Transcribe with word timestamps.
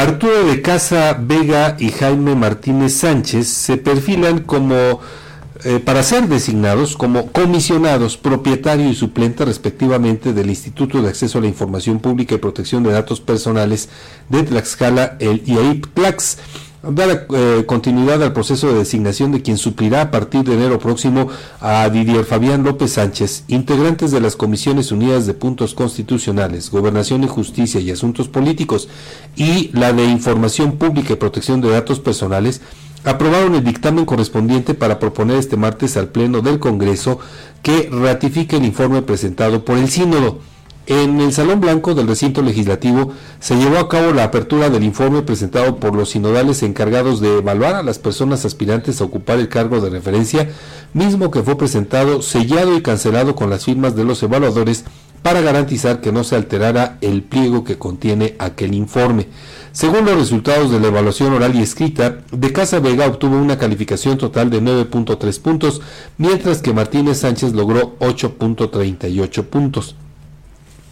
Arturo 0.00 0.46
de 0.46 0.62
Casa 0.62 1.14
Vega 1.20 1.76
y 1.78 1.90
Jaime 1.90 2.34
Martínez 2.34 2.94
Sánchez 2.94 3.48
se 3.48 3.76
perfilan 3.76 4.38
como 4.38 4.98
eh, 5.62 5.78
para 5.78 6.02
ser 6.02 6.26
designados 6.26 6.96
como 6.96 7.30
comisionados, 7.32 8.16
propietario 8.16 8.88
y 8.88 8.94
suplente 8.94 9.44
respectivamente 9.44 10.32
del 10.32 10.48
Instituto 10.48 11.02
de 11.02 11.10
Acceso 11.10 11.36
a 11.36 11.42
la 11.42 11.48
Información 11.48 12.00
Pública 12.00 12.34
y 12.34 12.38
Protección 12.38 12.82
de 12.82 12.92
Datos 12.92 13.20
Personales 13.20 13.90
de 14.30 14.42
Tlaxcala, 14.42 15.18
el 15.20 15.42
IAIP 15.44 15.92
Tlax 15.92 16.38
dar 16.82 17.26
eh, 17.34 17.64
continuidad 17.66 18.22
al 18.22 18.32
proceso 18.32 18.68
de 18.68 18.78
designación 18.78 19.32
de 19.32 19.42
quien 19.42 19.58
suplirá 19.58 20.02
a 20.02 20.10
partir 20.10 20.44
de 20.44 20.54
enero 20.54 20.78
próximo 20.78 21.28
a 21.60 21.88
Didier 21.90 22.24
Fabián 22.24 22.62
López 22.62 22.92
Sánchez, 22.92 23.44
integrantes 23.48 24.10
de 24.10 24.20
las 24.20 24.36
Comisiones 24.36 24.90
Unidas 24.90 25.26
de 25.26 25.34
Puntos 25.34 25.74
Constitucionales, 25.74 26.70
Gobernación 26.70 27.22
y 27.24 27.28
Justicia 27.28 27.80
y 27.80 27.90
Asuntos 27.90 28.28
Políticos 28.28 28.88
y 29.36 29.70
la 29.72 29.92
de 29.92 30.04
Información 30.04 30.72
Pública 30.72 31.12
y 31.12 31.16
Protección 31.16 31.60
de 31.60 31.70
Datos 31.70 32.00
Personales, 32.00 32.62
aprobaron 33.04 33.54
el 33.54 33.64
dictamen 33.64 34.04
correspondiente 34.04 34.74
para 34.74 34.98
proponer 34.98 35.36
este 35.36 35.56
martes 35.56 35.96
al 35.96 36.08
Pleno 36.08 36.40
del 36.40 36.58
Congreso 36.58 37.18
que 37.62 37.88
ratifique 37.90 38.56
el 38.56 38.64
informe 38.64 39.02
presentado 39.02 39.64
por 39.64 39.78
el 39.78 39.88
Sínodo. 39.90 40.38
En 40.86 41.20
el 41.20 41.32
Salón 41.32 41.60
Blanco 41.60 41.94
del 41.94 42.08
recinto 42.08 42.42
legislativo 42.42 43.12
se 43.38 43.54
llevó 43.56 43.78
a 43.78 43.88
cabo 43.88 44.12
la 44.12 44.24
apertura 44.24 44.70
del 44.70 44.82
informe 44.82 45.22
presentado 45.22 45.76
por 45.76 45.94
los 45.94 46.10
sinodales 46.10 46.62
encargados 46.62 47.20
de 47.20 47.38
evaluar 47.38 47.76
a 47.76 47.82
las 47.82 47.98
personas 47.98 48.44
aspirantes 48.44 49.00
a 49.00 49.04
ocupar 49.04 49.38
el 49.38 49.48
cargo 49.48 49.80
de 49.80 49.90
referencia, 49.90 50.50
mismo 50.92 51.30
que 51.30 51.42
fue 51.42 51.56
presentado, 51.56 52.22
sellado 52.22 52.76
y 52.76 52.82
cancelado 52.82 53.36
con 53.36 53.50
las 53.50 53.66
firmas 53.66 53.94
de 53.94 54.04
los 54.04 54.22
evaluadores 54.22 54.84
para 55.22 55.42
garantizar 55.42 56.00
que 56.00 56.12
no 56.12 56.24
se 56.24 56.34
alterara 56.34 56.98
el 57.02 57.22
pliego 57.22 57.62
que 57.62 57.78
contiene 57.78 58.34
aquel 58.38 58.74
informe. 58.74 59.28
Según 59.72 60.06
los 60.06 60.16
resultados 60.16 60.72
de 60.72 60.80
la 60.80 60.88
evaluación 60.88 61.32
oral 61.32 61.54
y 61.54 61.62
escrita, 61.62 62.18
de 62.32 62.52
Casa 62.52 62.80
Vega 62.80 63.06
obtuvo 63.06 63.36
una 63.36 63.58
calificación 63.58 64.18
total 64.18 64.50
de 64.50 64.60
9.3 64.60 65.40
puntos, 65.40 65.80
mientras 66.18 66.62
que 66.62 66.72
Martínez 66.72 67.18
Sánchez 67.18 67.52
logró 67.52 67.96
8.38 68.00 69.44
puntos. 69.44 69.94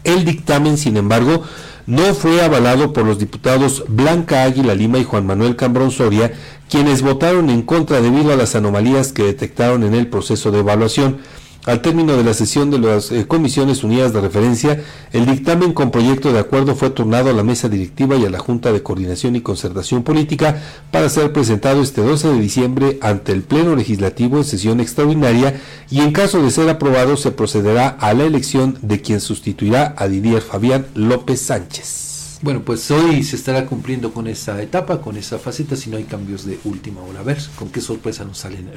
El 0.09 0.25
dictamen, 0.25 0.79
sin 0.79 0.97
embargo, 0.97 1.43
no 1.87 2.15
fue 2.15 2.41
avalado 2.43 2.95
por 2.95 3.05
los 3.05 3.19
diputados 3.19 3.85
Blanca 3.89 4.45
Águila 4.45 4.75
Lima 4.75 4.99
y 4.99 5.05
Juan 5.05 5.27
Manuel 5.27 5.55
Cambrón 5.55 5.91
Soria, 5.91 6.33
quienes 6.71 7.03
votaron 7.03 7.51
en 7.51 7.61
contra 7.61 8.01
debido 8.01 8.33
a 8.33 8.37
las 8.37 8.55
anomalías 8.55 9.13
que 9.13 9.25
detectaron 9.25 9.83
en 9.83 9.95
el 9.95 10.07
proceso 10.07 10.51
de 10.51 10.61
evaluación. 10.61 11.19
Al 11.67 11.83
término 11.83 12.17
de 12.17 12.25
la 12.25 12.33
sesión 12.33 12.71
de 12.71 12.79
las 12.79 13.13
eh, 13.13 13.27
Comisiones 13.27 13.85
Unidas 13.85 14.13
de 14.13 14.21
Referencia, 14.21 14.83
el 15.13 15.27
dictamen 15.27 15.75
con 15.75 15.91
proyecto 15.91 16.33
de 16.33 16.39
acuerdo 16.39 16.75
fue 16.75 16.91
turnado 16.91 17.29
a 17.29 17.35
la 17.35 17.43
mesa 17.43 17.69
directiva 17.69 18.17
y 18.17 18.25
a 18.25 18.31
la 18.31 18.39
Junta 18.39 18.73
de 18.73 18.83
Coordinación 18.83 19.37
y 19.37 19.43
Concertación 19.43 20.03
Política 20.03 20.63
para 20.91 21.09
ser 21.11 21.33
presentado 21.33 21.83
este 21.83 22.01
12 22.01 22.29
de 22.29 22.41
diciembre 22.41 22.99
ante 23.03 23.33
el 23.33 23.43
Pleno 23.43 23.77
Legislativo 23.77 24.39
en 24.39 24.45
sesión 24.45 24.81
extraordinaria 24.81 25.61
y 25.91 26.01
en 26.01 26.13
caso 26.13 26.43
de 26.43 26.51
ser 26.51 26.71
aprobado 26.71 27.17
se 27.17 27.33
procederá 27.33 27.89
a 27.89 28.15
la 28.15 28.25
elección 28.25 28.79
de 28.81 29.03
quien 29.03 29.21
sustituirá 29.21 29.95
a 29.99 30.09
Didier 30.09 30.41
Fabián 30.41 30.87
López 30.95 31.43
Sánchez. 31.43 32.09
Bueno, 32.41 32.63
pues 32.63 32.89
hoy 32.93 33.25
se 33.25 33.35
estará 33.35 33.67
cumpliendo 33.67 34.13
con 34.13 34.29
esa 34.29 34.63
etapa, 34.63 35.01
con 35.01 35.17
esa 35.17 35.39
faceta, 35.41 35.75
si 35.75 35.91
no 35.91 35.97
hay 35.97 36.05
cambios 36.05 36.45
de 36.47 36.61
última 36.65 37.03
hora. 37.03 37.21
A 37.21 37.25
ver 37.25 37.39
con 37.57 37.69
qué 37.69 37.81
sorpresa 37.81 38.25
nos 38.25 38.39
salen. 38.39 38.71